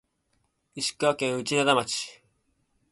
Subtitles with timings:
[0.73, 2.23] 石川県内灘町